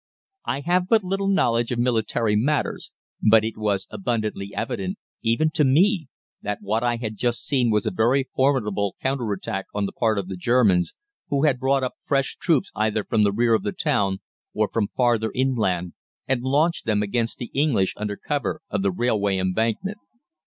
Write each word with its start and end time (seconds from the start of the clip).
"I 0.47 0.61
have 0.61 0.87
but 0.89 1.03
little 1.03 1.27
knowledge 1.27 1.71
of 1.71 1.77
military 1.77 2.35
matters, 2.35 2.89
but 3.21 3.45
it 3.45 3.55
was 3.55 3.85
abundantly 3.91 4.51
evident, 4.51 4.97
even 5.21 5.51
to 5.51 5.63
me, 5.63 6.07
that 6.41 6.57
what 6.59 6.83
I 6.83 6.95
had 6.95 7.15
just 7.17 7.45
seen 7.45 7.69
was 7.69 7.85
a 7.85 7.91
very 7.91 8.27
formidable 8.35 8.95
counter 8.99 9.31
attack 9.31 9.65
on 9.75 9.85
the 9.85 9.91
part 9.91 10.17
of 10.17 10.27
the 10.27 10.35
Germans, 10.35 10.95
who 11.27 11.43
had 11.43 11.59
brought 11.59 11.83
up 11.83 11.97
fresh 12.03 12.35
troops 12.41 12.71
either 12.73 13.03
from 13.03 13.21
the 13.21 13.31
rear 13.31 13.53
of 13.53 13.61
the 13.61 13.73
town 13.73 14.21
or 14.55 14.67
from 14.73 14.87
farther 14.87 15.31
inland, 15.35 15.93
and 16.27 16.41
launched 16.41 16.87
them 16.87 17.03
against 17.03 17.37
the 17.37 17.51
English 17.53 17.93
under 17.95 18.17
cover 18.17 18.61
of 18.71 18.81
the 18.81 18.89
railway 18.89 19.37
embankment. 19.37 19.99